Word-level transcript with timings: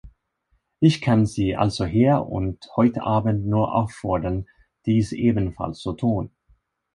Ich 0.79 0.99
kann 0.99 1.27
sie 1.27 1.55
also 1.55 1.85
hier 1.85 2.23
und 2.25 2.67
heute 2.75 3.03
Abend 3.03 3.45
nur 3.45 3.75
auffordern, 3.75 4.47
dies 4.87 5.11
ebenfalls 5.11 5.77
zu 5.77 5.93
tun. 5.93 6.31